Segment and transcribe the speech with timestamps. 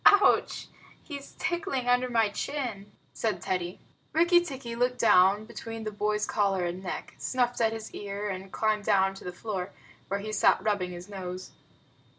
[0.03, 0.65] "Ouch!
[1.03, 3.79] He's tickling under my chin," said Teddy.
[4.13, 8.51] Rikki tikki looked down between the boy's collar and neck, snuffed at his ear, and
[8.51, 9.69] climbed down to the floor,
[10.07, 11.51] where he sat rubbing his nose.